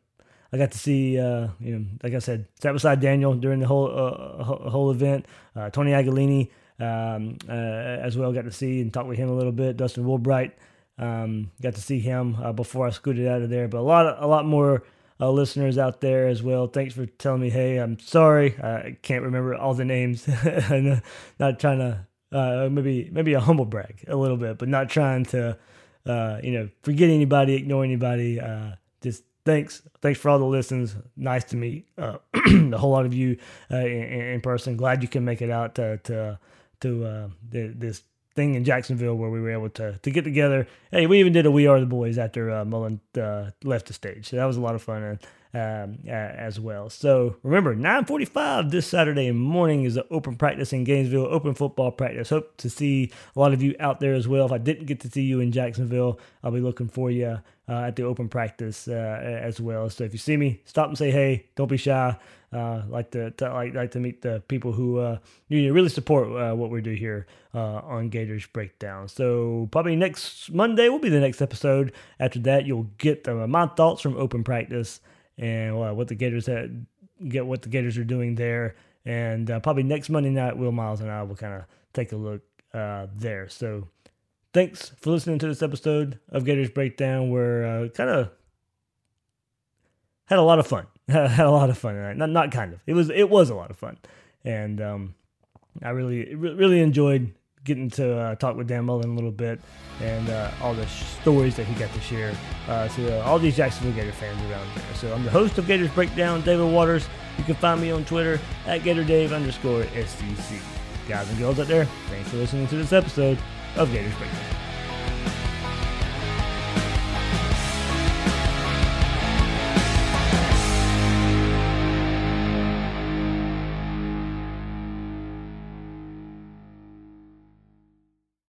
[0.54, 3.68] I got to see, uh, you know, like I said, sat beside Daniel during the
[3.68, 5.26] whole uh, whole event.
[5.56, 6.50] Uh, Tony Aguilini
[6.82, 9.78] um, as well got to see and talk with him a little bit.
[9.78, 10.52] Dustin Woolbright
[10.98, 13.68] um, got to see him before I scooted out of there.
[13.68, 14.84] But a lot, a lot more
[15.20, 16.68] uh, listeners out there as well.
[16.68, 18.60] Thanks for telling me, hey, I'm sorry.
[18.60, 20.28] I can't remember all the names.
[20.44, 21.02] I'm
[21.40, 25.26] not trying to uh, maybe maybe a humble brag a little bit, but not trying
[25.26, 25.58] to
[26.06, 28.40] uh, you know forget anybody, ignore anybody.
[28.40, 28.72] Uh,
[29.02, 30.96] just thanks, thanks for all the listens.
[31.16, 33.38] Nice to meet uh, a whole lot of you
[33.70, 34.78] uh, in, in, person.
[34.78, 36.40] Glad you can make it out to to,
[36.82, 38.04] to uh, this
[38.36, 40.68] thing in Jacksonville where we were able to to get together.
[40.92, 43.94] Hey, we even did a "We Are the Boys" after uh, Mullen uh, left the
[43.94, 45.20] stage, so that was a lot of fun and,
[45.54, 46.89] um, as well.
[46.89, 52.30] So remember, 9:45 this Saturday morning is the open practice in Gainesville, open football practice.
[52.30, 54.45] Hope to see a lot of you out there as well.
[54.45, 57.82] If I didn't get to see you in Jacksonville, I'll be looking for you uh,
[57.84, 59.89] at the open practice uh, as well.
[59.89, 61.45] So if you see me, stop and say hey.
[61.56, 62.18] Don't be shy.
[62.54, 65.18] Uh, like to, to, like like to meet the people who uh,
[65.49, 69.08] really support uh, what we do here uh, on Gators Breakdown.
[69.08, 71.93] So probably next Monday will be the next episode.
[72.20, 74.99] After that, you'll get uh, my thoughts from open practice
[75.38, 76.86] and uh, what the Gators had,
[77.28, 78.76] get what the Gators are doing there.
[79.06, 81.64] And probably next Monday night, Will Miles and I will kind of
[81.94, 82.42] take a look
[82.74, 83.50] there.
[83.50, 83.88] So
[84.54, 87.30] thanks for listening to this episode of Gators Breakdown.
[87.30, 88.30] We're kind of
[90.26, 90.88] had a lot of fun.
[91.08, 92.16] had a lot of fun tonight.
[92.16, 92.80] Not not kind of.
[92.88, 93.98] It was it was a lot of fun,
[94.46, 95.16] and um,
[95.84, 99.59] I really really enjoyed getting to uh, talk with Dan Mullen a little bit
[100.01, 102.36] and uh, all the stories that he got to share
[102.68, 104.95] uh, to uh, all these Jacksonville Gator fans around there.
[104.95, 107.07] So I'm the host of Gators Breakdown, David Waters.
[107.38, 110.59] You can find me on Twitter at GatorDave underscore SCC.
[111.07, 113.38] Guys and girls out there, thanks for listening to this episode
[113.76, 114.61] of Gators Breakdown.